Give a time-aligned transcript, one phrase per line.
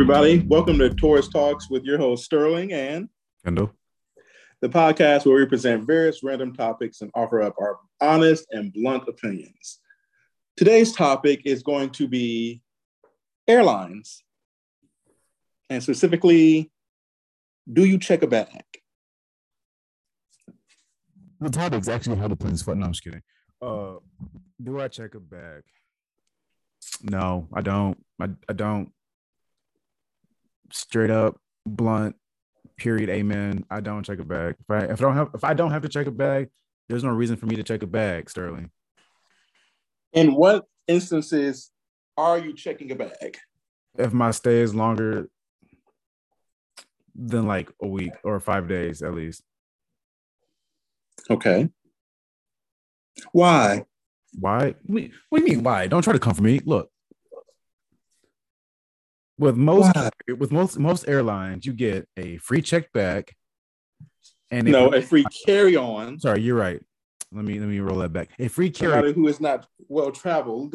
[0.00, 0.48] Hello, everybody.
[0.48, 3.10] Welcome to Tourist Talks with your host, Sterling and
[3.44, 3.70] Kendall.
[4.62, 9.06] the podcast where we present various random topics and offer up our honest and blunt
[9.08, 9.80] opinions.
[10.56, 12.62] Today's topic is going to be
[13.46, 14.24] airlines,
[15.68, 16.70] and specifically,
[17.70, 18.64] do you check a bag?
[21.40, 22.78] The topic's actually how the plane's flight.
[22.78, 23.22] No, I'm just kidding.
[23.60, 23.96] Uh,
[24.62, 25.60] do I check a bag?
[27.02, 28.02] No, I don't.
[28.18, 28.90] I, I don't.
[30.72, 32.16] Straight up, blunt.
[32.76, 33.10] Period.
[33.10, 33.64] Amen.
[33.70, 34.56] I don't check a bag.
[34.60, 36.48] If I if I don't have if I don't have to check a bag,
[36.88, 38.70] there's no reason for me to check a bag, Sterling.
[40.12, 41.70] In what instances
[42.16, 43.36] are you checking a bag?
[43.98, 45.28] If my stay is longer
[47.14, 49.42] than like a week or five days at least.
[51.28, 51.68] Okay.
[53.32, 53.84] Why?
[54.38, 54.74] Why?
[54.86, 55.64] What do you- what do you mean?
[55.64, 55.86] Why?
[55.86, 56.60] Don't try to come for me.
[56.64, 56.89] Look,
[59.40, 60.10] with most Why?
[60.38, 63.32] with most most airlines, you get a free checked bag,
[64.50, 66.20] and a- No, a free carry on.
[66.20, 66.80] Sorry, you're right.
[67.32, 68.28] Let me let me roll that back.
[68.38, 70.74] A free carry Somebody who is not well traveled.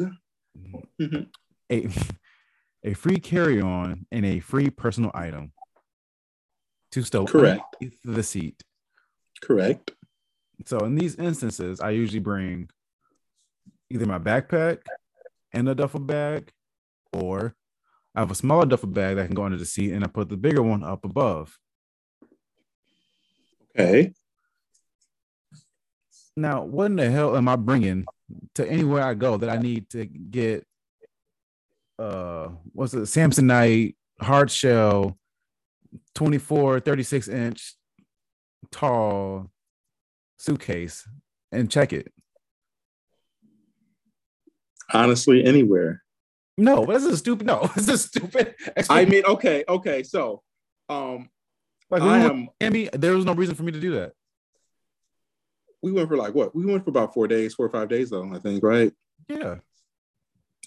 [0.58, 1.04] Mm-hmm.
[1.04, 1.22] Mm-hmm.
[1.70, 5.52] a a free carry on and a free personal item
[6.92, 7.62] to stow Correct.
[8.04, 8.62] the seat.
[9.42, 9.92] Correct.
[10.64, 12.70] So in these instances, I usually bring
[13.90, 14.78] either my backpack
[15.52, 16.50] and a duffel bag,
[17.12, 17.54] or
[18.16, 20.30] I have a smaller duffel bag that can go under the seat, and I put
[20.30, 21.58] the bigger one up above.
[23.78, 24.14] Okay.
[26.34, 28.06] Now, what in the hell am I bringing
[28.54, 30.66] to anywhere I go that I need to get?
[31.98, 33.00] Uh, what's it?
[33.00, 35.18] Samsonite hard shell,
[36.14, 37.74] 24, 36 inch
[38.70, 39.50] tall
[40.38, 41.06] suitcase
[41.52, 42.10] and check it.
[44.92, 46.02] Honestly, anywhere.
[46.58, 47.46] No, this is stupid.
[47.46, 48.54] No, this is stupid.
[48.88, 50.02] I mean, okay, okay.
[50.02, 50.42] So,
[50.88, 51.28] um,
[51.90, 52.48] like, I we am.
[52.60, 54.12] Andy, there was no reason for me to do that.
[55.82, 56.54] We went for like what?
[56.54, 58.32] We went for about four days, four or five days, though.
[58.32, 58.92] I think, right?
[59.28, 59.56] Yeah.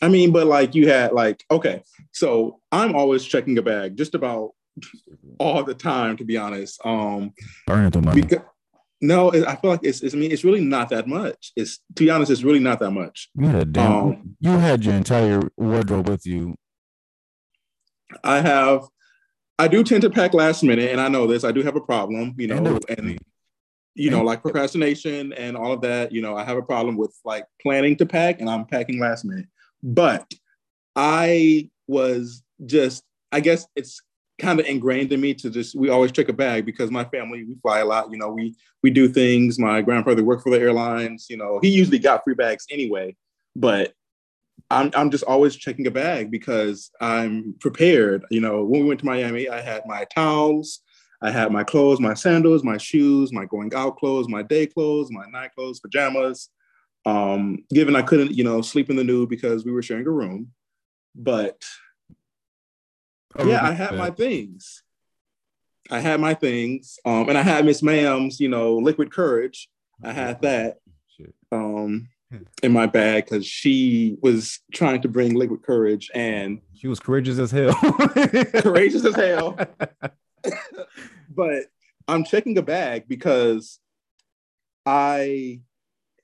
[0.01, 1.83] I mean, but like you had like okay.
[2.11, 4.51] So I'm always checking a bag, just about
[5.39, 6.79] all the time, to be honest.
[6.85, 7.33] Um,
[7.67, 8.21] Burn the money.
[8.21, 8.45] because
[9.01, 10.13] no, it- I feel like it's, it's.
[10.13, 11.51] I mean, it's really not that much.
[11.55, 13.29] It's to be honest, it's really not that much.
[13.35, 13.91] You had damn.
[13.91, 16.55] Um, you had your entire wardrobe with you.
[18.23, 18.83] I have.
[19.57, 21.43] I do tend to pack last minute, and I know this.
[21.43, 23.17] I do have a problem, you know, and me.
[23.93, 26.11] you know, like procrastination and all of that.
[26.13, 29.25] You know, I have a problem with like planning to pack and I'm packing last
[29.25, 29.47] minute.
[29.83, 30.33] But
[30.95, 34.01] I was just, I guess it's
[34.39, 37.43] kind of ingrained in me to just we always check a bag because my family
[37.43, 38.11] we fly a lot.
[38.11, 39.59] You know, we we do things.
[39.59, 41.27] My grandfather worked for the airlines.
[41.29, 43.15] You know, he usually got free bags anyway.
[43.55, 43.93] But
[44.69, 48.25] I'm I'm just always checking a bag because I'm prepared.
[48.31, 50.81] You know, when we went to Miami, I had my towels.
[51.21, 55.11] I had my clothes, my sandals, my shoes, my going out clothes, my day clothes,
[55.11, 56.49] my night clothes, pajamas.
[57.05, 60.11] Um, given I couldn't, you know, sleep in the nude because we were sharing a
[60.11, 60.51] room,
[61.15, 61.61] but
[63.45, 64.83] yeah, I had my things.
[65.91, 69.69] I had my things, um, and I had Miss Ma'am's, you know, liquid courage.
[70.03, 70.77] I had that
[71.51, 72.09] um,
[72.61, 77.39] in my bag because she was trying to bring liquid courage and She was courageous
[77.39, 77.73] as hell.
[78.61, 79.57] courageous as hell.
[81.35, 81.65] but
[82.07, 83.79] I'm checking a bag because
[84.85, 85.61] I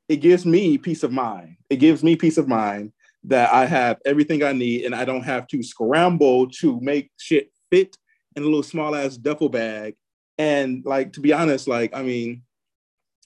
[0.08, 1.58] it gives me peace of mind.
[1.70, 2.92] It gives me peace of mind
[3.28, 7.52] that I have everything I need and I don't have to scramble to make shit
[7.72, 7.98] fit
[8.36, 9.96] in a little small ass duffel bag.
[10.38, 12.44] And like to be honest, like I mean,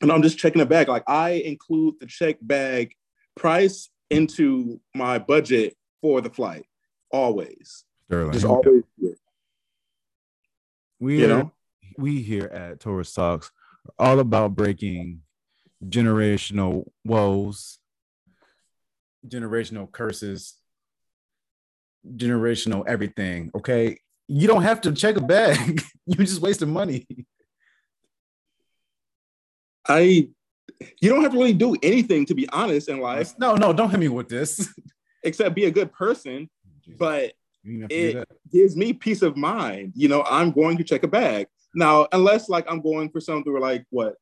[0.01, 0.87] and I'm just checking a bag.
[0.87, 2.93] Like I include the check bag
[3.35, 6.65] price into my budget for the flight
[7.11, 7.83] always.
[8.05, 8.33] Sterling.
[8.33, 8.83] Just always
[10.99, 11.51] we you know.
[11.97, 13.51] we here at Tourist Talks
[13.97, 15.21] are all about breaking
[15.85, 17.79] generational woes,
[19.27, 20.55] generational curses,
[22.15, 23.51] generational everything.
[23.55, 23.99] Okay.
[24.27, 25.81] You don't have to check a bag.
[26.05, 27.07] you just wasting money.
[29.87, 30.29] I
[31.01, 33.89] you don't have to really do anything to be honest in life No, no, don't
[33.89, 34.71] hit me with this.
[35.23, 36.49] except be a good person,
[36.97, 37.33] but
[37.63, 39.93] You didn't have to do it gives me peace of mind.
[39.95, 41.47] You know, I'm going to check a bag.
[41.75, 44.15] Now, unless like I'm going for something where like what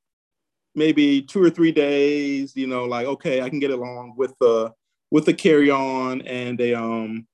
[0.75, 4.73] maybe two or three days, you know, like okay, I can get along with the
[5.12, 7.27] with the carry-on and a um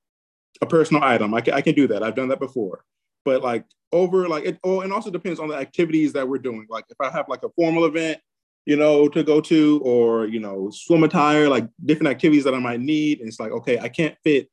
[0.62, 1.34] a personal item.
[1.34, 2.04] I can I can do that.
[2.04, 2.84] I've done that before.
[3.26, 6.66] But like over like it oh, and also depends on the activities that we're doing.
[6.70, 8.20] Like if I have like a formal event,
[8.66, 12.60] you know, to go to, or you know, swim attire, like different activities that I
[12.60, 13.20] might need.
[13.20, 14.50] And it's like, okay, I can't fit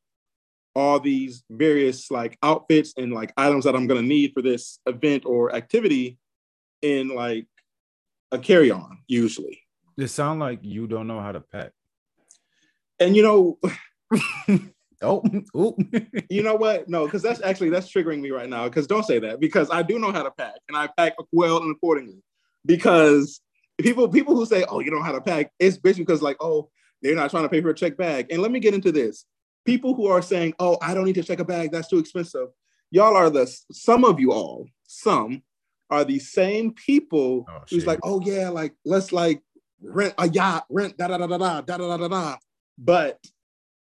[0.76, 5.24] all these various like outfits and like items that I'm gonna need for this event
[5.26, 6.18] or activity
[6.82, 7.46] in like
[8.32, 9.60] a carry-on usually.
[9.98, 11.72] It sound like you don't know how to pack.
[13.00, 13.58] And you know,
[15.02, 15.22] Oh,
[15.56, 15.74] ooh.
[16.28, 16.86] you know what?
[16.88, 18.64] No, because that's actually that's triggering me right now.
[18.68, 21.56] Because don't say that because I do know how to pack and I pack well
[21.62, 22.22] and accordingly.
[22.66, 23.40] Because
[23.80, 26.36] people people who say, "Oh, you don't know how to pack," it's basically because like,
[26.40, 26.68] oh,
[27.00, 28.26] they're not trying to pay for a check bag.
[28.30, 29.24] And let me get into this.
[29.64, 31.72] People who are saying, "Oh, I don't need to check a bag.
[31.72, 32.48] That's too expensive."
[32.90, 35.42] Y'all are the some of you all, some
[35.88, 37.86] are the same people Oh, who's shit.
[37.86, 39.40] like, "Oh yeah, like let's like
[39.80, 42.36] rent a yacht, rent da da da da da da da da da."
[42.82, 43.18] But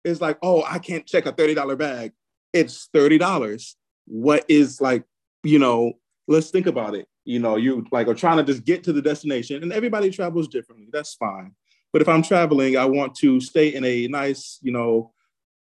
[0.03, 2.11] it's like, oh, I can't check a $30 bag.
[2.53, 3.75] It's $30.
[4.05, 5.03] What is like,
[5.43, 5.93] you know,
[6.27, 7.07] let's think about it.
[7.25, 10.47] You know, you like are trying to just get to the destination and everybody travels
[10.47, 10.87] differently.
[10.91, 11.53] That's fine.
[11.93, 15.13] But if I'm traveling, I want to stay in a nice, you know,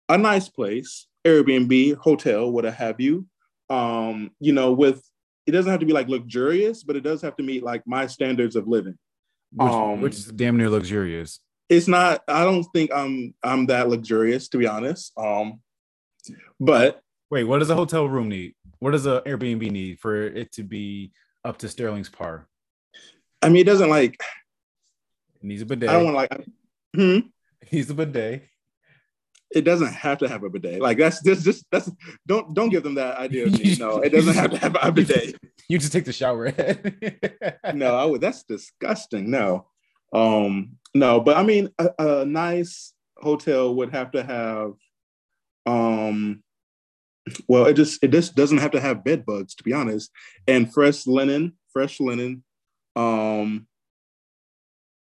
[0.08, 3.26] a nice place, Airbnb, hotel, what have you.
[3.70, 5.04] Um, you know, with
[5.46, 8.08] it doesn't have to be like luxurious, but it does have to meet like my
[8.08, 8.98] standards of living.
[9.52, 11.40] which, um, which is damn near luxurious.
[11.70, 15.60] It's not i don't think i'm i'm that luxurious to be honest um
[16.60, 17.02] but
[17.32, 18.56] Wait, what does a hotel room need?
[18.80, 21.12] What does a Airbnb need for it to be
[21.46, 22.48] up to Sterling's par?
[23.42, 24.14] i mean it doesn't like
[25.36, 25.90] It needs a bidet.
[25.90, 26.46] i don't want like
[26.96, 27.20] hmm?
[27.62, 28.44] It needs a bidet.
[29.56, 31.90] it doesn't have to have a bidet like that's just just that's
[32.28, 34.92] don't don't give them that idea of me no it doesn't have to have a
[34.92, 35.36] bidet
[35.70, 36.52] You just take the shower.
[37.76, 39.68] no i would that's disgusting no
[40.14, 44.74] um no but i mean a, a nice hotel would have to have
[45.66, 46.42] um
[47.48, 50.10] well it just it just doesn't have to have bed bugs to be honest
[50.48, 52.44] and fresh linen fresh linen
[52.96, 53.68] um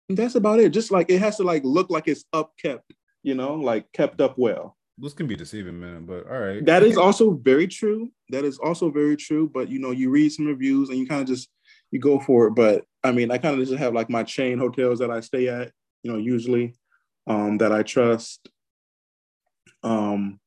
[0.09, 2.93] that's about it just like it has to like look like it's up kept
[3.23, 6.05] you know like kept up well This can be deceiving, man.
[6.05, 6.65] But all right.
[6.65, 10.31] that is also very true that is also very true but you know you read
[10.31, 11.49] some reviews and you kind of just
[11.91, 12.51] you go for it.
[12.51, 15.47] But i mean i kind of just have like my chain hotels that i stay
[15.47, 15.71] at
[16.03, 16.73] you know usually
[17.27, 18.49] um that i trust.
[19.83, 20.39] Um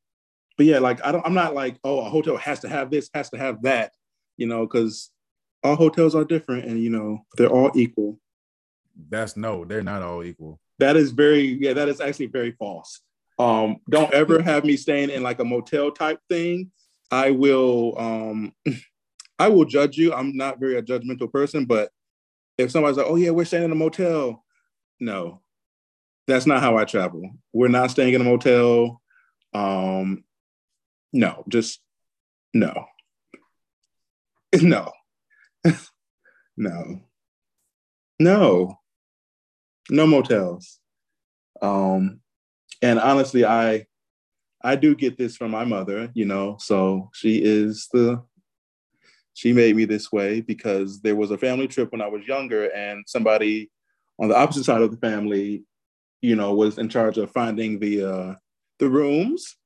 [0.57, 3.09] but yeah like i don't i'm not like oh a hotel has to have this
[3.15, 3.93] has to have that
[4.37, 5.11] you know because
[5.63, 8.19] all hotels are different and you know they're all equal.
[9.09, 10.61] That's no, they're not all equal.
[10.79, 13.01] that is very yeah that is actually very false.
[13.39, 16.71] Um don't ever have me staying in like a motel type thing.
[17.11, 18.53] I will um
[19.41, 20.13] i will judge you.
[20.13, 21.91] I'm not very a judgmental person but
[22.59, 24.45] if somebody's like oh yeah we're staying in a motel.
[25.01, 25.41] No
[26.27, 27.23] that's not how i travel.
[27.53, 29.01] We're not staying in a motel.
[29.53, 30.25] Um
[31.13, 31.81] no just
[32.55, 32.87] no.
[34.63, 34.93] No.
[36.57, 37.01] No.
[38.19, 38.79] No.
[39.89, 40.79] No motels.
[41.63, 42.21] Um
[42.83, 43.87] and honestly i
[44.63, 48.23] i do get this from my mother you know so she is the
[49.41, 52.67] she made me this way because there was a family trip when i was younger
[52.75, 53.71] and somebody
[54.19, 55.65] on the opposite side of the family
[56.21, 58.35] you know was in charge of finding the uh
[58.79, 59.57] the rooms.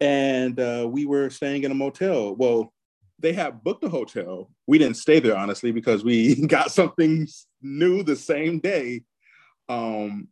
[0.00, 2.34] And uh we were staying in a motel.
[2.34, 2.72] Well
[3.18, 4.50] they had booked a hotel.
[4.66, 7.28] We didn't stay there honestly because we got something
[7.60, 9.02] new the same day.
[9.68, 10.28] Um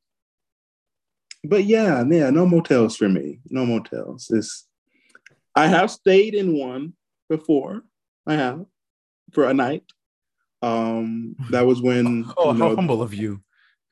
[1.44, 3.40] but yeah yeah no motels for me.
[3.50, 4.30] No motels.
[4.30, 4.66] It's
[5.54, 6.94] i have stayed in one
[7.28, 7.82] before
[8.26, 8.64] i have
[9.32, 9.82] for a night
[10.62, 13.42] um that was when Oh, you how humble of you.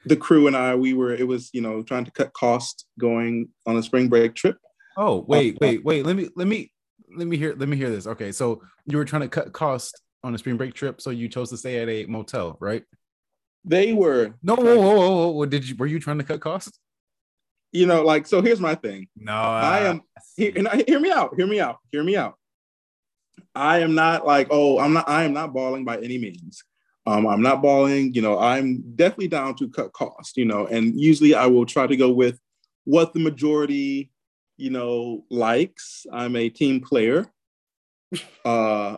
[0.05, 3.49] the crew and i we were it was you know trying to cut costs going
[3.67, 4.57] on a spring break trip
[4.99, 6.07] Oh, wait, wait, wait.
[6.07, 6.73] Let me let me
[7.15, 8.07] let me hear let me hear this.
[8.07, 11.29] Okay, so you were trying to cut cost on a spring break trip, so you
[11.29, 12.83] chose to stay at a motel, right?
[13.63, 15.45] they were No, whoa, whoa, whoa, whoa.
[15.45, 16.79] Did you were you trying to cut costs?
[17.73, 20.01] you know like so here's my thing No, I am
[20.37, 21.35] Hear, and I, hear me out.
[21.37, 21.77] Hear me out.
[21.93, 22.37] Hear me out.
[23.55, 25.09] I am not like, oh, I'm not.
[25.09, 26.63] I am not balling by any means.
[27.07, 28.15] Um, I'm not balling.
[28.15, 30.37] You know, I'm definitely down to cut costs.
[30.37, 32.39] You know, and usually I will try to go with
[32.85, 34.11] what the majority,
[34.57, 36.07] you know, likes.
[36.13, 37.27] I'm a team player.
[38.45, 38.97] Uh,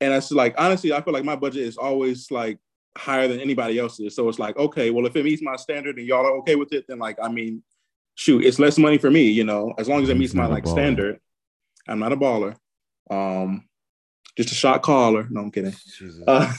[0.00, 2.58] and it's like honestly, I feel like my budget is always like
[2.96, 4.14] higher than anybody else's.
[4.14, 6.72] So it's like, okay, well, if it meets my standard and y'all are okay with
[6.72, 7.62] it, then like, I mean,
[8.14, 10.64] shoot, it's less money for me, you know, as long as it meets my like
[10.64, 10.72] baller.
[10.72, 11.20] standard.
[11.88, 12.56] I'm not a baller.
[13.10, 13.68] Um,
[14.36, 15.26] just a shot caller.
[15.30, 15.74] No, I'm kidding.
[16.26, 16.52] Uh,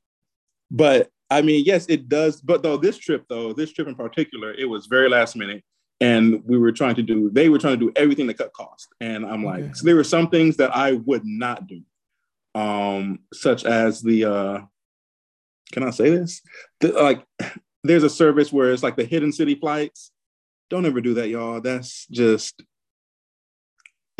[0.70, 2.40] but I mean, yes, it does.
[2.40, 5.62] But though this trip, though this trip in particular, it was very last minute,
[6.00, 7.30] and we were trying to do.
[7.30, 10.04] They were trying to do everything to cut cost, and I'm like, so there were
[10.04, 11.82] some things that I would not do,
[12.54, 14.24] um, such as the.
[14.24, 14.60] uh
[15.72, 16.42] Can I say this?
[16.80, 17.24] The, like,
[17.84, 20.10] there's a service where it's like the hidden city flights.
[20.68, 21.60] Don't ever do that, y'all.
[21.60, 22.62] That's just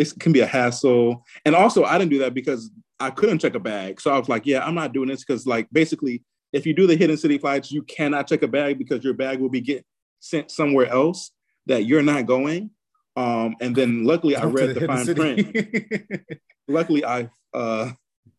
[0.01, 1.25] it can be a hassle.
[1.45, 4.01] And also, I didn't do that because I couldn't check a bag.
[4.01, 6.87] So I was like, yeah, I'm not doing this because, like, basically, if you do
[6.87, 9.85] the hidden city flights, you cannot check a bag because your bag will be get
[10.21, 11.31] sent somewhere else
[11.67, 12.71] that you're not going.
[13.17, 16.41] Um, and then luckily, I read the, the fine print.
[16.69, 17.91] luckily, I uh,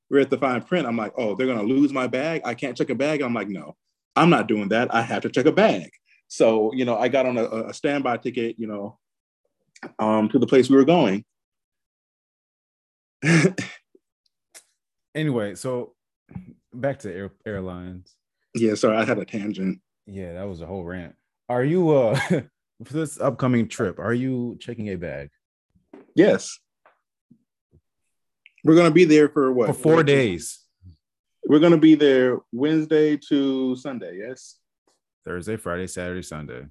[0.10, 0.88] read the fine print.
[0.88, 2.42] I'm like, oh, they're gonna lose my bag.
[2.44, 3.22] I can't check a bag.
[3.22, 3.76] I'm like, no,
[4.16, 4.94] I'm not doing that.
[4.94, 5.92] I have to check a bag.
[6.28, 8.56] So you know, I got on a, a standby ticket.
[8.58, 9.00] You know,
[10.00, 11.26] um, to the place we were going.
[15.16, 15.94] anyway, so
[16.74, 18.16] back to air, airlines.
[18.56, 19.80] Yeah, sorry, I had a tangent.
[20.06, 21.16] Yeah, that was a whole rant.
[21.50, 22.20] Are you uh
[22.84, 25.30] for this upcoming trip, are you checking a bag?
[26.16, 26.60] Yes.
[28.64, 29.68] We're gonna be there for what?
[29.68, 30.60] For four days.
[31.46, 34.58] We're gonna be there Wednesday to Sunday, yes.
[35.26, 36.66] Thursday, Friday, Saturday, Sunday.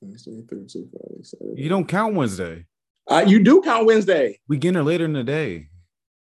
[0.00, 1.62] Wednesday, Thursday, Friday, Saturday.
[1.62, 2.66] You don't count Wednesday.
[3.08, 4.38] Uh, you do count Wednesday.
[4.48, 5.68] We get there later in the day.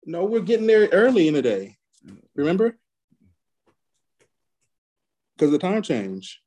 [0.05, 1.77] No, we're getting there early in the day.
[2.35, 2.77] Remember?
[5.35, 6.41] Because the time change,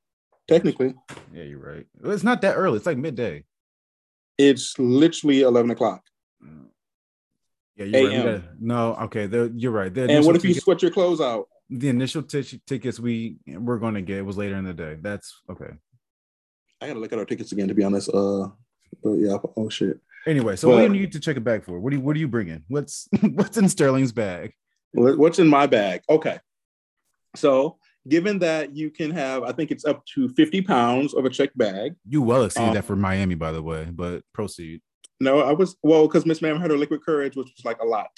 [0.48, 0.94] technically.
[1.32, 1.86] Yeah, you're right.
[2.04, 2.76] It's not that early.
[2.76, 3.44] It's like midday.
[4.38, 6.02] It's literally eleven o'clock.
[7.76, 8.16] Yeah, you're right.
[8.16, 9.92] Gotta, no, okay, you're right.
[9.92, 11.48] The and what if you ticket, sweat your clothes out?
[11.70, 14.98] The initial t- tickets we we're going to get was later in the day.
[15.00, 15.72] That's okay.
[16.80, 18.08] I gotta look at our tickets again to be honest.
[18.08, 18.48] Uh,
[19.02, 20.00] but yeah, oh shit.
[20.26, 21.78] Anyway, so but, what do you need to check a bag for?
[21.78, 22.64] What do you what are you bringing?
[22.68, 24.52] What's what's in Sterling's bag?
[24.92, 26.02] What's in my bag?
[26.08, 26.38] Okay,
[27.34, 31.30] so given that you can have, I think it's up to 50 pounds of a
[31.30, 31.94] check bag.
[32.08, 34.80] You well exceed um, that for Miami, by the way, but proceed.
[35.20, 37.86] No, I was, well, because Miss Ma'am had her liquid courage, which was like a
[37.86, 38.10] lot.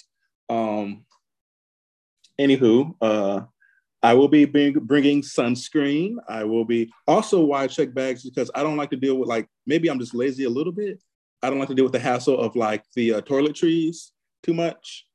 [0.48, 1.04] Um,
[2.40, 3.42] anywho, uh,
[4.02, 6.16] I will be bring, bringing sunscreen.
[6.28, 9.28] I will be also why I check bags because I don't like to deal with
[9.28, 11.02] like maybe I'm just lazy a little bit.
[11.44, 14.10] I don't like to deal with the hassle of like the uh, toiletries
[14.42, 15.06] too much.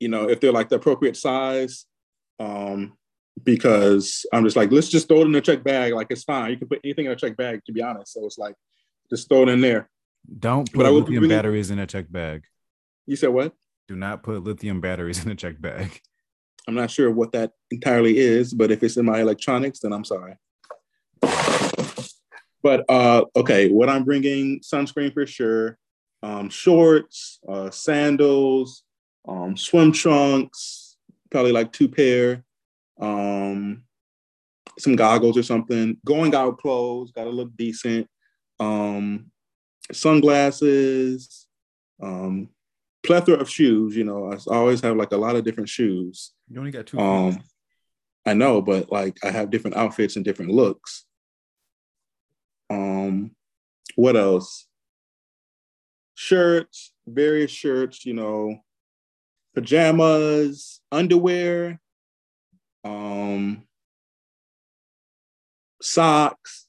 [0.00, 1.84] You know, if they're like the appropriate size.
[2.40, 2.96] Um,
[3.44, 5.92] because I'm just like, let's just throw it in a check bag.
[5.92, 6.50] Like it's fine.
[6.50, 8.14] You can put anything in a check bag, to be honest.
[8.14, 8.54] So it's like,
[9.10, 9.88] just throw it in there.
[10.38, 11.28] Don't put lithium bringing...
[11.28, 12.44] batteries in a check bag.
[13.06, 13.52] You said what?
[13.86, 16.00] Do not put lithium batteries in a check bag.
[16.66, 20.04] I'm not sure what that entirely is, but if it's in my electronics, then I'm
[20.04, 20.34] sorry.
[22.68, 25.78] But uh, okay, what I'm bringing: sunscreen for sure,
[26.22, 28.82] um, shorts, uh, sandals,
[29.26, 30.98] um, swim trunks,
[31.30, 32.44] probably like two pair,
[33.00, 33.84] um,
[34.78, 35.96] some goggles or something.
[36.04, 38.06] Going out clothes, got to look decent.
[38.60, 39.30] Um,
[39.90, 41.46] sunglasses,
[42.02, 42.50] um,
[43.02, 43.96] plethora of shoes.
[43.96, 46.34] You know, I always have like a lot of different shoes.
[46.50, 46.98] You only got two.
[46.98, 47.42] Um,
[48.26, 51.06] I know, but like I have different outfits and different looks.
[52.70, 53.32] Um,
[53.96, 54.66] what else?
[56.14, 58.04] Shirts, various shirts.
[58.04, 58.58] You know,
[59.54, 61.80] pajamas, underwear,
[62.84, 63.64] um,
[65.82, 66.66] socks.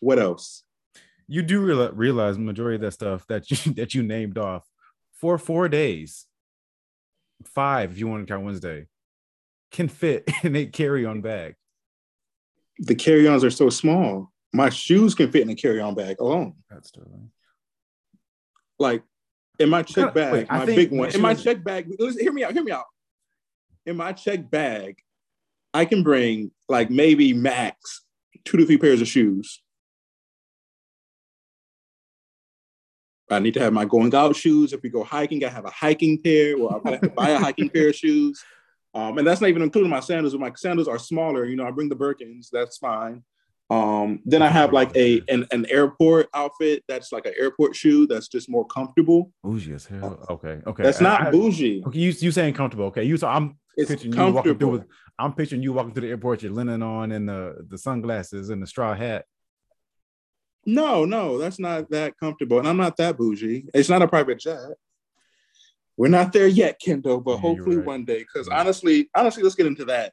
[0.00, 0.62] What else?
[1.26, 4.64] You do realize majority of that stuff that you that you named off
[5.20, 6.26] for four days,
[7.44, 8.86] five if you want to count Wednesday,
[9.70, 11.54] can fit in a carry-on bag.
[12.78, 14.32] The carry-ons are so small.
[14.52, 16.54] My shoes can fit in a carry-on bag alone.
[16.70, 17.30] That's sterling.
[18.78, 19.02] Like
[19.58, 21.14] in my check bag, wait, my big one.
[21.14, 22.52] In my check bag, listen, hear me out.
[22.52, 22.84] Hear me out.
[23.86, 24.98] In my check bag,
[25.72, 28.02] I can bring like maybe max
[28.44, 29.62] two to three pairs of shoes.
[33.30, 34.72] I need to have my going out shoes.
[34.72, 37.38] If we go hiking, I have a hiking pair, or I have to buy a
[37.38, 38.42] hiking pair of shoes.
[38.96, 40.32] Um, and that's not even including my sandals.
[40.32, 41.44] But my sandals are smaller.
[41.44, 42.48] You know, I bring the Birkins.
[42.50, 43.22] That's fine.
[43.68, 48.06] Um, then I have like a an, an airport outfit that's like an airport shoe
[48.06, 49.32] that's just more comfortable.
[49.44, 50.24] Bougie as hell.
[50.30, 50.82] Okay, okay.
[50.82, 51.82] That's not I, bougie.
[51.86, 52.86] Okay, you you saying comfortable?
[52.86, 54.68] Okay, you so I'm it's picturing you walking through.
[54.68, 54.84] With,
[55.18, 58.62] I'm picturing you walking through the airport, your linen on, and the the sunglasses and
[58.62, 59.26] the straw hat.
[60.64, 63.66] No, no, that's not that comfortable, and I'm not that bougie.
[63.74, 64.60] It's not a private jet.
[65.96, 67.86] We're not there yet, Kendo, but yeah, hopefully right.
[67.86, 68.18] one day.
[68.18, 70.12] Because honestly, honestly, let's get into that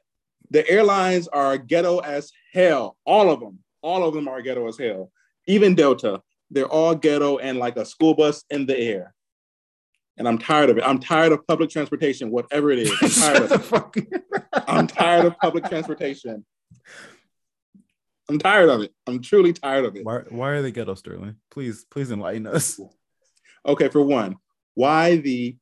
[0.50, 2.96] the airlines are ghetto as hell.
[3.04, 5.10] All of them, all of them are ghetto as hell.
[5.46, 9.14] Even Delta, they're all ghetto and like a school bus in the air.
[10.16, 10.84] And I'm tired of it.
[10.86, 12.92] I'm tired of public transportation, whatever it is.
[13.02, 14.24] I'm tired of it.
[14.68, 16.44] I'm tired of public transportation.
[18.28, 18.92] I'm tired of it.
[19.06, 20.04] I'm truly tired of it.
[20.04, 21.36] Why, why are they ghetto, Sterling?
[21.50, 22.80] Please, please enlighten us.
[23.66, 24.36] Okay, for one,
[24.74, 25.56] why the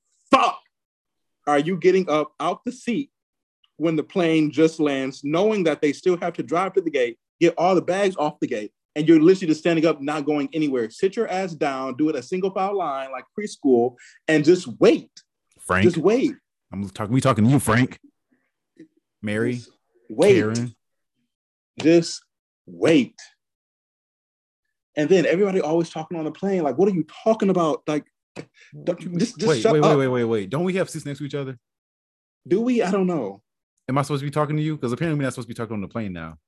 [1.47, 3.11] are you getting up out the seat
[3.77, 7.19] when the plane just lands, knowing that they still have to drive to the gate,
[7.41, 10.49] get all the bags off the gate, and you're literally just standing up, not going
[10.53, 10.91] anywhere.
[10.91, 13.97] Sit your ass down, do it a single file line like preschool,
[14.29, 15.11] and just wait.
[15.61, 15.85] Frank.
[15.85, 16.35] Just wait.
[16.73, 17.13] I'm talking.
[17.13, 17.99] We talking to you, Frank.
[19.21, 19.55] Mary.
[19.55, 19.71] Just
[20.09, 20.35] wait.
[20.35, 20.75] Karen.
[21.81, 22.23] Just
[22.67, 23.21] wait.
[24.97, 26.63] And then everybody always talking on the plane.
[26.63, 27.83] Like, what are you talking about?
[27.87, 28.05] Like,
[28.85, 29.91] don't you just, just wait, shut wait, up.
[29.91, 30.51] wait, wait, wait, wait.
[30.51, 31.59] Don't we have seats next to each other?
[32.47, 32.83] Do we?
[32.83, 33.43] I don't know.
[33.89, 34.77] Am I supposed to be talking to you?
[34.77, 36.39] Because apparently we're not supposed to be talking on the plane now.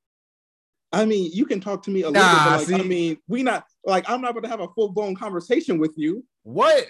[0.92, 3.42] I mean, you can talk to me a little Nah, bit, like, I mean, we
[3.42, 6.24] not like I'm not going to have a full blown conversation with you.
[6.42, 6.86] What?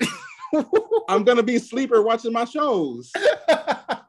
[1.09, 3.13] I'm gonna be a sleeper watching my shows.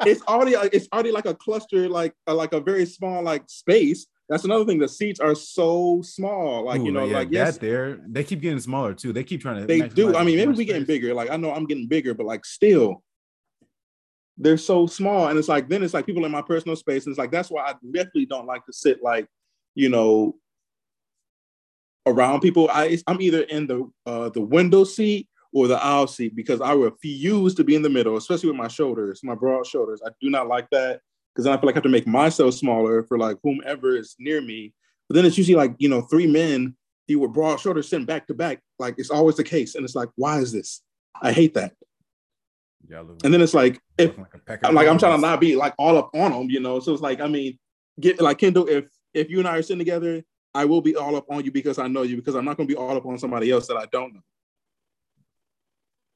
[0.01, 4.06] It's already it's already like a cluster, like uh, like a very small like space.
[4.27, 4.79] That's another thing.
[4.79, 8.00] The seats are so small, like you know, yeah, like yes, that there.
[8.08, 9.13] They keep getting smaller too.
[9.13, 9.67] They keep trying to.
[9.67, 10.15] they do.
[10.15, 11.13] I mean, maybe we getting bigger.
[11.13, 13.03] Like I know I'm getting bigger, but like still,
[14.38, 15.27] they're so small.
[15.27, 17.51] And it's like then it's like people in my personal space, and it's like that's
[17.51, 19.27] why I definitely don't like to sit like
[19.75, 20.36] you know
[22.08, 22.67] around people.
[22.72, 26.74] I I'm either in the uh, the window seat or the aisle seat because I
[26.74, 30.01] refuse to be in the middle, especially with my shoulders, my broad shoulders.
[30.03, 31.01] I do not like that
[31.36, 34.15] because then I feel like I have to make myself smaller for like whomever is
[34.18, 34.74] near me.
[35.10, 36.75] But then it's usually like you know three men
[37.08, 38.62] you with broad shoulders sitting back to back.
[38.80, 40.82] Like it's always the case, and it's like why is this?
[41.22, 41.74] I hate that.
[42.88, 45.22] Y'all And then it's like if like a pack of I'm like I'm trying to
[45.22, 46.80] not be like all up on them, you know.
[46.80, 47.60] So it's like I mean,
[48.00, 48.68] get like Kendall.
[48.68, 50.24] If if you and I are sitting together,
[50.54, 52.15] I will be all up on you because I know you.
[52.15, 54.22] Because I'm not going to be all up on somebody else that I don't know.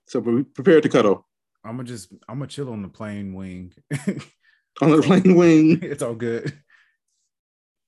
[0.07, 1.25] So be prepared to cuddle
[1.63, 2.11] I'm gonna just.
[2.27, 3.73] I'm gonna chill on the plane wing.
[4.81, 6.53] on the plane wing it's all good.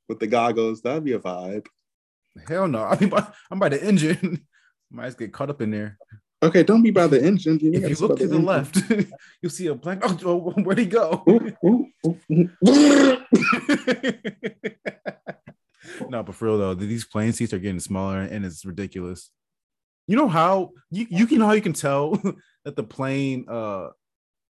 [0.10, 0.82] with the goggles.
[0.82, 1.68] That'd be a vibe.
[2.48, 2.84] Hell no.
[2.92, 3.12] I mean,
[3.50, 4.46] I'm by the engine.
[4.90, 5.98] Might get caught up in there.
[6.44, 7.60] Okay, don't be by the engine.
[7.60, 8.46] You If you look to the engine.
[8.46, 8.82] left,
[9.42, 10.02] you'll see a blank.
[10.04, 11.24] Oh, oh, where'd he go?
[11.30, 11.88] Ooh, ooh,
[12.68, 13.18] ooh.
[16.10, 19.30] no, but for real though, these plane seats are getting smaller and it's ridiculous.
[20.08, 22.16] You know how you you can how you can tell
[22.66, 23.90] that the plane uh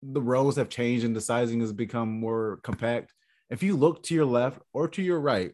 [0.01, 3.13] the rows have changed and the sizing has become more compact.
[3.49, 5.51] If you look to your left or to your right,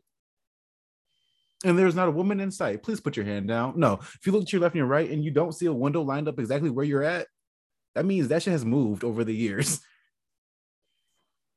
[1.63, 3.73] and there's not a woman in sight, please put your hand down.
[3.77, 5.73] No, if you look to your left and your right and you don't see a
[5.73, 7.27] window lined up exactly where you're at,
[7.95, 9.79] that means that shit has moved over the years.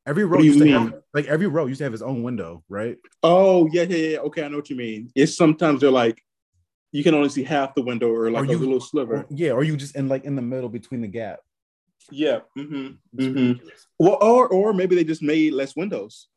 [0.07, 0.75] Every row you used to mean?
[0.75, 2.97] have like every row used to have its own window, right?
[3.23, 4.19] Oh yeah, yeah, yeah.
[4.21, 5.11] Okay, I know what you mean.
[5.15, 6.23] It's sometimes they're like
[6.93, 9.17] you can only see half the window or like Or a little sliver.
[9.17, 11.41] Or- yeah, or you just in like in the middle between the gap.
[12.11, 12.41] Yeah.
[12.57, 13.53] hmm It's hmm.
[13.99, 16.29] Well, or or maybe they just made less windows.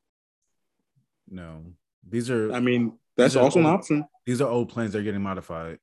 [1.30, 1.64] No,
[2.08, 4.06] these are I mean, that's These are also an option.
[4.26, 4.94] these are old planes.
[4.94, 5.80] They're getting modified.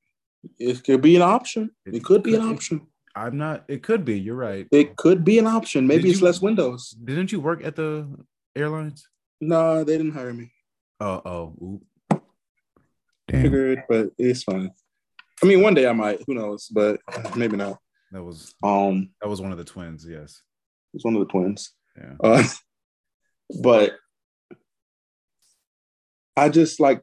[0.59, 1.71] It could be an option.
[1.87, 2.87] It It could be an option.
[3.17, 3.65] I'm not.
[3.69, 4.19] It could be.
[4.21, 4.69] You're right.
[4.71, 5.87] It could be an option.
[5.87, 6.91] Maybe Did it's you- less windows.
[6.91, 8.07] Didn't you work at the
[8.55, 9.09] airlines?
[9.41, 10.53] No, they didn't hire me.
[11.01, 11.81] Oh, oh.
[13.29, 14.71] Damn, Figured, but it's fine.
[15.43, 16.23] I mean, one day I might.
[16.27, 16.69] Who knows?
[16.69, 17.01] But
[17.37, 17.79] maybe not.
[18.13, 20.07] That was Um, that was one of the twins.
[20.09, 20.43] Yes.
[20.95, 21.73] it's one of the twins.
[21.97, 22.15] Yeah.
[22.23, 22.45] Uh,
[23.63, 23.97] but
[26.37, 27.03] I just like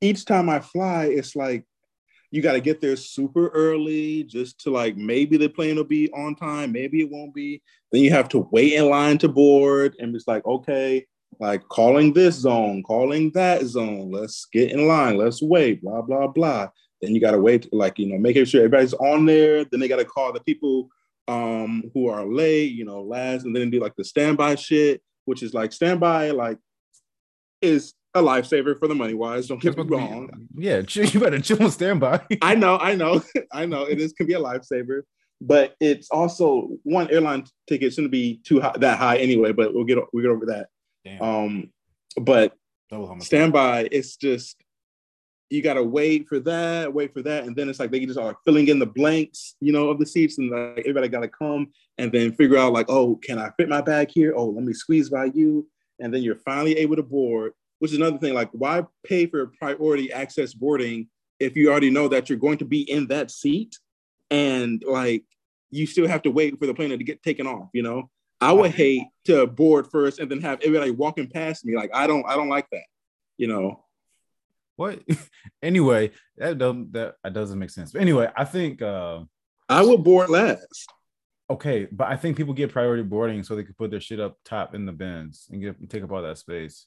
[0.00, 1.64] each time I fly, it's like
[2.30, 6.10] you got to get there super early just to like maybe the plane will be
[6.12, 7.60] on time, maybe it won't be.
[7.90, 11.06] Then you have to wait in line to board, and it's like okay,
[11.40, 14.10] like calling this zone, calling that zone.
[14.10, 15.16] Let's get in line.
[15.16, 15.82] Let's wait.
[15.82, 16.68] Blah blah blah.
[17.00, 19.64] Then you got to wait, like you know, making sure everybody's on there.
[19.64, 20.90] Then they got to call the people
[21.28, 25.42] um who are late, you know, last, and then do like the standby shit, which
[25.42, 26.58] is like standby, like
[27.62, 29.46] is a lifesaver for the money wise.
[29.46, 30.28] Don't get me wrong.
[30.56, 32.20] Yeah, you better chill on standby.
[32.42, 33.84] I know, I know, I know.
[33.84, 35.02] It is can be a lifesaver,
[35.40, 39.52] but it's also one airline ticket shouldn't be too high, that high anyway.
[39.52, 40.68] But we'll get we'll get over that.
[41.04, 41.22] Damn.
[41.22, 41.70] Um,
[42.20, 42.54] but
[43.20, 44.59] standby, it's just
[45.50, 48.38] you gotta wait for that, wait for that, and then it's like they just are
[48.44, 52.10] filling in the blanks, you know, of the seats, and like everybody gotta come and
[52.10, 54.32] then figure out like, oh, can I fit my bag here?
[54.36, 57.52] Oh, let me squeeze by you, and then you're finally able to board.
[57.80, 61.08] Which is another thing, like why pay for priority access boarding
[61.38, 63.78] if you already know that you're going to be in that seat,
[64.30, 65.24] and like
[65.70, 68.10] you still have to wait for the plane to get taken off, you know?
[68.40, 71.76] I would hate to board first and then have everybody walking past me.
[71.76, 72.84] Like I don't, I don't like that.
[73.36, 73.84] You know,
[74.80, 75.02] What?
[75.62, 77.92] anyway, that doesn't that, that doesn't make sense.
[77.92, 79.20] But anyway, I think uh
[79.68, 80.88] I would board last.
[81.50, 84.38] okay, but I think people get priority boarding so they can put their shit up
[84.42, 86.86] top in the bins and get take up all that space.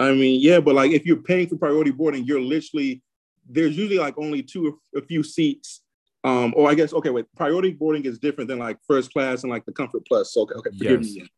[0.00, 3.00] I mean, yeah, but like if you're paying for priority boarding, you're literally
[3.48, 5.82] there's usually like only two or a few seats.
[6.24, 9.52] Um, or I guess okay, wait, priority boarding is different than like first class and
[9.52, 10.34] like the comfort plus.
[10.34, 11.14] So okay, okay, forgive Yes.
[11.14, 11.28] me.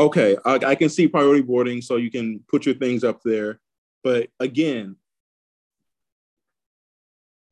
[0.00, 3.60] Okay, I, I can see priority boarding, so you can put your things up there.
[4.02, 4.96] But again,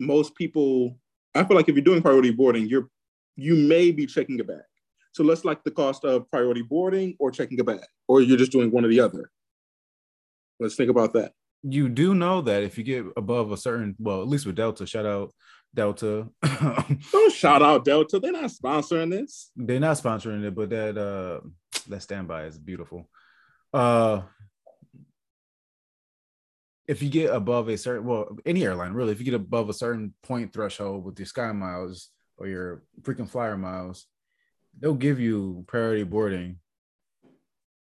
[0.00, 0.98] most people,
[1.34, 2.88] I feel like if you're doing priority boarding, you're
[3.36, 4.62] you may be checking a bag.
[5.12, 8.52] So let's like the cost of priority boarding or checking a bag, or you're just
[8.52, 9.30] doing one or the other.
[10.60, 11.32] Let's think about that.
[11.62, 14.86] You do know that if you get above a certain, well, at least with Delta,
[14.86, 15.32] shout out
[15.74, 16.28] Delta.
[17.12, 18.18] Don't shout out Delta.
[18.18, 19.50] They're not sponsoring this.
[19.56, 21.40] They're not sponsoring it, but that uh
[21.88, 23.08] that standby is beautiful.
[23.72, 24.22] Uh
[26.88, 29.74] if you get above a certain well, any airline really, if you get above a
[29.74, 34.06] certain point threshold with your sky miles or your freaking flyer miles,
[34.80, 36.58] they'll give you priority boarding.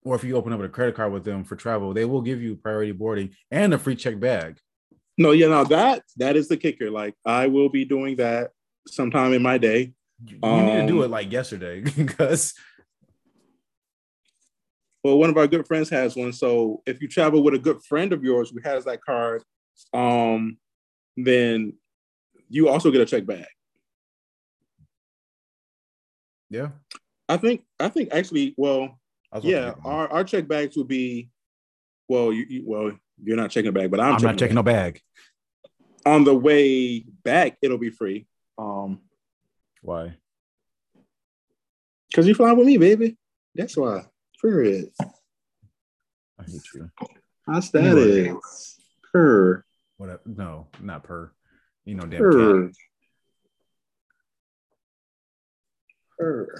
[0.04, 2.42] Or if you open up a credit card with them for travel, they will give
[2.42, 4.58] you priority boarding and a free check bag.
[5.16, 6.90] No, yeah, now that that is the kicker.
[6.90, 8.50] Like I will be doing that
[8.86, 9.94] sometime in my day.
[10.24, 12.54] You um, need to do it like yesterday because
[15.02, 16.32] well, one of our good friends has one.
[16.32, 19.42] So if you travel with a good friend of yours who has that card,
[19.92, 20.58] um,
[21.16, 21.74] then
[22.48, 23.46] you also get a check bag.
[26.50, 26.68] Yeah.
[27.28, 29.00] I think I think actually, well,
[29.40, 31.30] yeah, our, our check bags will be
[32.08, 34.54] well, you, you well, you're not checking a bag, but I'm, I'm checking not checking
[34.56, 35.00] no bag.
[36.04, 38.26] On the way back, it'll be free.
[38.58, 39.00] Um
[39.80, 40.16] why?
[42.10, 43.16] Because you fly with me, baby.
[43.54, 44.04] That's why.
[44.42, 44.90] Period.
[45.00, 46.90] I hate you.
[47.46, 48.34] How's that anyway.
[49.12, 49.64] Per.
[49.98, 50.20] Whatever.
[50.26, 51.30] No, not per.
[51.84, 52.62] You know, damn per.
[52.66, 52.74] cat.
[56.18, 56.56] Per.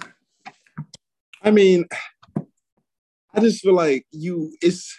[1.41, 1.85] I mean,
[3.33, 4.97] I just feel like you it's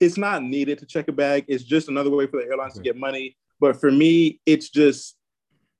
[0.00, 1.44] it's not needed to check a bag.
[1.46, 3.36] It's just another way for the airlines to get money.
[3.60, 5.16] But for me, it's just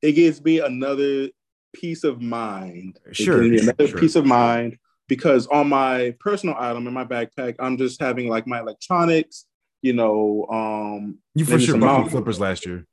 [0.01, 1.31] it gives me another
[1.73, 3.01] peace of mind.
[3.11, 3.99] Sure, another sure.
[3.99, 4.79] peace of mind
[5.11, 9.45] because on my personal item in my backpack, I'm just having like my electronics,
[9.83, 10.47] you know.
[10.49, 12.87] Um, you for sure brought flippers last year.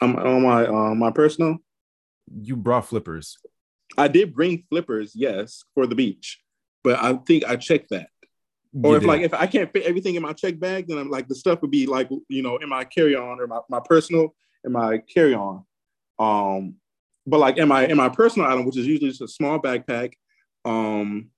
[0.00, 1.58] Um, on my uh, my personal.
[2.42, 3.38] You brought flippers.
[3.96, 6.40] I did bring flippers, yes, for the beach,
[6.82, 8.08] but I think I checked that.
[8.82, 9.06] Or you if did.
[9.06, 11.62] like if I can't fit everything in my check bag, then I'm like the stuff
[11.62, 14.98] would be like you know in my carry on or my, my personal in my
[14.98, 15.64] carry on.
[16.18, 16.74] Um,
[17.28, 20.14] but like in my in my personal item, which is usually just a small backpack,
[20.64, 21.30] um,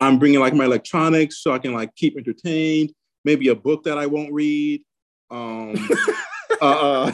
[0.00, 2.92] I'm bringing like my electronics so I can like keep entertained.
[3.24, 4.82] Maybe a book that I won't read.
[5.30, 5.74] Um,
[6.60, 7.12] uh, uh,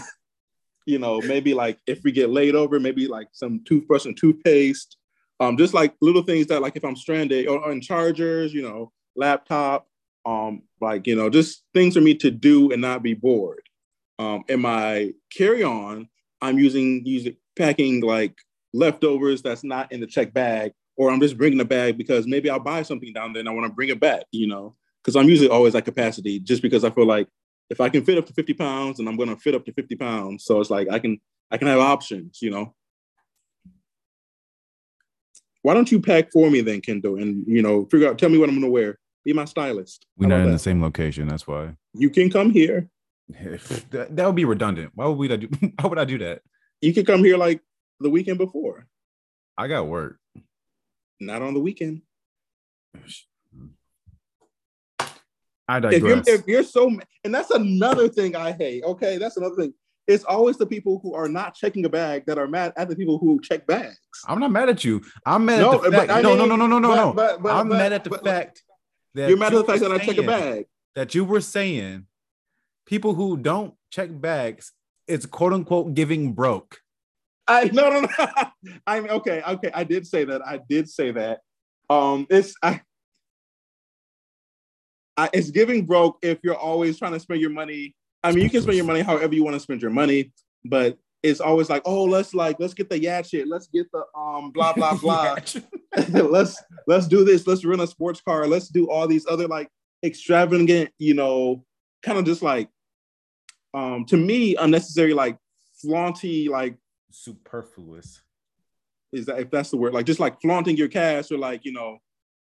[0.87, 4.97] you know, maybe like if we get laid over, maybe like some toothbrush and toothpaste.
[5.41, 8.93] Um, just like little things that like if I'm stranded or on chargers, you know,
[9.17, 9.89] laptop,
[10.25, 13.63] um, like you know, just things for me to do and not be bored.
[14.19, 16.09] Um, in my carry-on,
[16.41, 18.37] I'm using using packing like
[18.73, 22.51] leftovers that's not in the check bag or I'm just bringing a bag because maybe
[22.51, 25.17] I'll buy something down there and I want to bring it back, you know, because
[25.17, 27.29] I'm usually always at capacity just because I feel like
[27.71, 29.73] if I can fit up to 50 pounds and I'm going to fit up to
[29.73, 30.45] 50 pounds.
[30.45, 32.75] So it's like, I can, I can have options, you know.
[35.63, 38.37] Why don't you pack for me then, Kendall, and, you know, figure out, tell me
[38.37, 38.99] what I'm going to wear.
[39.25, 40.07] Be my stylist.
[40.17, 40.53] We're not in that?
[40.53, 41.29] the same location.
[41.29, 41.77] That's why.
[41.95, 42.89] You can come here.
[43.29, 44.91] that, that would be redundant.
[44.95, 45.49] Why would we do?
[45.81, 46.43] Why would I do that?
[46.81, 47.61] You could come here like
[48.01, 48.87] the weekend before.
[49.57, 50.19] I got work.
[51.23, 52.03] Not on the weekend.
[55.69, 55.95] I digress.
[55.95, 56.91] If you're, if you're so,
[57.25, 58.83] and that's another thing I hate.
[58.83, 59.73] Okay, that's another thing.
[60.09, 62.97] It's always the people who are not checking a bag that are mad at the
[62.97, 63.97] people who check bags.
[64.27, 65.01] I'm not mad at you.
[65.25, 66.09] I'm mad no, at the fact.
[66.09, 67.13] No, mean, no, no, no, no, no, no.
[67.13, 68.65] But, but, I'm but, mad at the fact
[69.15, 70.67] that you're mad at the fact that I check a bag.
[70.97, 72.07] That you were saying
[72.85, 74.73] people who don't check bags,
[75.07, 76.82] it's quote unquote giving broke.
[77.53, 78.27] I no no no.
[78.87, 79.43] I'm okay.
[79.47, 80.43] Okay, I did say that.
[80.47, 81.41] I did say that.
[81.91, 82.81] Um, it's I,
[85.17, 85.29] I.
[85.33, 87.95] It's giving broke if you're always trying to spend your money.
[88.25, 90.33] I mean, you can spend your money however you want to spend your money,
[90.65, 93.47] but it's always like, oh, let's like let's get the yacht shit.
[93.47, 95.37] Let's get the um blah blah blah.
[96.09, 97.47] let's let's do this.
[97.47, 98.47] Let's rent a sports car.
[98.47, 99.69] Let's do all these other like
[100.03, 101.65] extravagant, you know,
[102.03, 102.71] kind of just like
[103.75, 105.37] um to me unnecessary like
[105.81, 106.77] flaunty like
[107.13, 108.23] superfluous.
[109.13, 109.93] Is that if that's the word?
[109.93, 111.99] Like just like flaunting your cash or like, you know,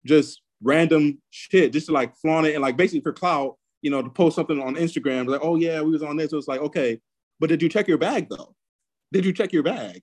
[0.05, 4.01] just random shit, just to like flaunt it and like basically for clout, you know,
[4.01, 6.31] to post something on Instagram, like, oh yeah, we was on this.
[6.31, 6.99] So it's like, okay,
[7.39, 8.55] but did you check your bag though?
[9.11, 10.01] Did you check your bag?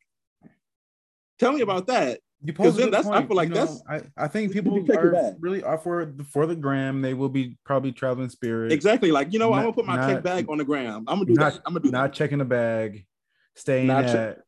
[1.39, 2.21] Tell me about that.
[2.45, 3.25] Because then that's point.
[3.25, 6.47] I feel like you know, that's I, I think people are really are for for
[6.47, 7.01] the gram.
[7.01, 8.73] They will be probably traveling spirit.
[8.73, 9.11] Exactly.
[9.11, 11.05] Like, you know, not, I'm gonna put my not, check bag on the gram.
[11.09, 11.63] I'm gonna do not, that.
[11.65, 12.13] I'm gonna do not that.
[12.13, 13.07] checking the bag,
[13.55, 14.43] staying not at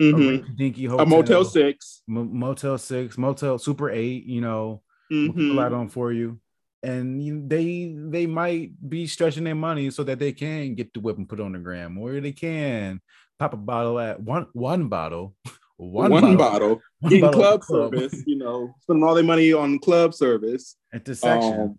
[0.00, 0.44] mm-hmm.
[0.44, 4.24] a dinky hotel, a Motel Six, M- Motel Six, Motel Super Eight.
[4.24, 4.82] You know,
[5.12, 5.36] mm-hmm.
[5.36, 6.40] we'll out on for you.
[6.82, 11.16] and they they might be stretching their money so that they can get the whip
[11.16, 13.00] and put on the gram, or they can
[13.38, 15.34] pop a bottle at one one bottle,
[15.76, 18.22] one, one bottle, bottle in club, club, service.
[18.26, 21.60] You know, spending all their money on club service at the section.
[21.60, 21.78] Um,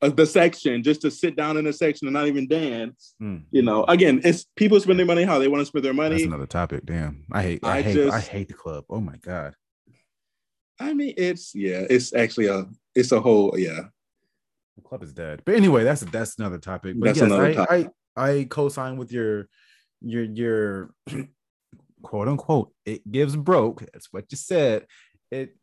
[0.00, 3.14] the section just to sit down in the section and not even dance.
[3.20, 3.44] Mm.
[3.50, 6.16] You know, again, it's people spend their money how they want to spend their money.
[6.16, 6.84] That's another topic.
[6.84, 8.84] Damn, I hate, I, I hate, just, I hate the club.
[8.88, 9.54] Oh my god.
[10.80, 13.80] I mean, it's yeah, it's actually a, it's a whole yeah.
[14.76, 15.42] The club is dead.
[15.44, 16.94] But anyway, that's that's another topic.
[16.98, 17.88] But that's yes, another I, topic.
[18.16, 19.48] I I co-sign with your
[20.00, 20.94] your your
[22.02, 22.72] quote unquote.
[22.86, 23.80] It gives broke.
[23.92, 24.86] That's what you said.
[25.32, 25.56] It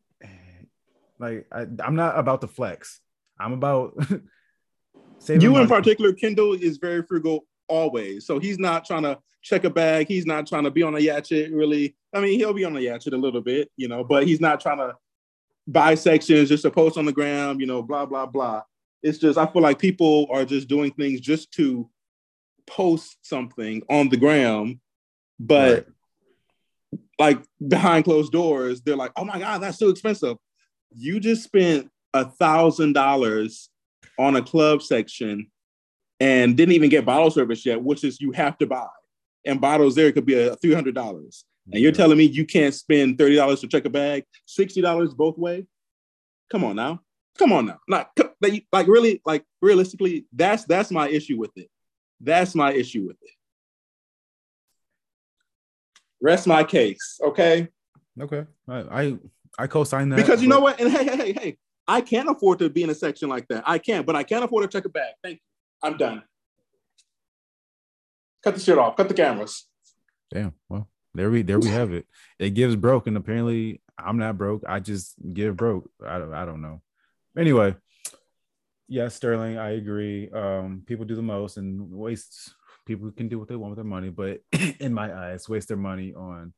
[1.18, 3.00] like I, I'm not about to flex.
[3.38, 3.94] I'm about
[5.28, 5.62] you money.
[5.62, 6.12] in particular.
[6.12, 10.08] Kendall is very frugal always, so he's not trying to check a bag.
[10.08, 11.50] He's not trying to be on a yatchet.
[11.52, 14.40] Really, I mean, he'll be on a yatchet a little bit, you know, but he's
[14.40, 14.94] not trying to
[15.66, 18.62] buy sections just to post on the ground, you know, blah blah blah.
[19.02, 21.88] It's just I feel like people are just doing things just to
[22.66, 24.80] post something on the ground,
[25.38, 25.86] but
[26.90, 26.98] right.
[27.18, 30.36] like behind closed doors, they're like, "Oh my god, that's so expensive."
[30.94, 33.70] You just spent a thousand dollars
[34.18, 35.50] on a club section
[36.20, 38.88] and didn't even get bottle service yet, which is you have to buy.
[39.44, 41.44] And bottles there could be a three hundred dollars.
[41.72, 45.14] And you're telling me you can't spend thirty dollars to check a bag, sixty dollars
[45.14, 45.66] both way?
[46.50, 47.00] Come on now,
[47.38, 47.80] come on now.
[47.88, 48.08] Like,
[48.72, 51.68] like really, like realistically, that's that's my issue with it.
[52.20, 53.30] That's my issue with it.
[56.22, 57.68] Rest my case, okay?
[58.20, 59.18] Okay, I I,
[59.58, 60.80] I co-sign that because you know what?
[60.80, 63.62] And hey, hey, hey, hey, I can't afford to be in a section like that.
[63.66, 65.14] I can't, but I can't afford to check a bag.
[65.22, 65.40] Thank you.
[65.82, 66.22] I'm done.
[68.42, 68.96] Cut the shit off.
[68.96, 69.66] Cut the cameras.
[70.32, 70.54] Damn.
[70.68, 72.06] Well, there we there we have it.
[72.38, 74.62] It gives broke, and apparently I'm not broke.
[74.66, 75.90] I just give broke.
[76.04, 76.82] I don't I don't know.
[77.38, 77.74] Anyway,
[78.88, 80.30] yes, Sterling, I agree.
[80.30, 82.54] Um, people do the most and waste.
[82.86, 84.40] People can do what they want with their money, but
[84.80, 86.52] in my eyes, waste their money on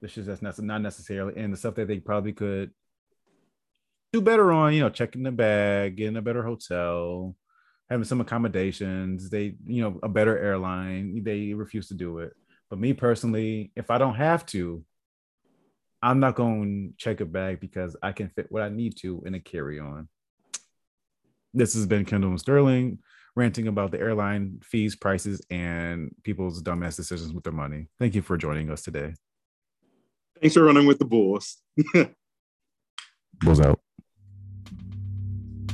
[0.00, 2.70] the shit that's not necessarily and the stuff that they probably could
[4.16, 7.36] do better on, you know, checking the bag, getting a better hotel,
[7.90, 9.28] having some accommodations.
[9.28, 11.22] They, you know, a better airline.
[11.22, 12.32] They refuse to do it.
[12.70, 14.82] But me personally, if I don't have to,
[16.02, 19.22] I'm not going to check a bag because I can fit what I need to
[19.26, 20.08] in a carry on.
[21.52, 22.98] This has been Kendall and Sterling
[23.34, 27.88] ranting about the airline fees, prices, and people's dumbass decisions with their money.
[27.98, 29.14] Thank you for joining us today.
[30.40, 31.58] Thanks for running with the Bulls.
[33.40, 33.80] Bulls out.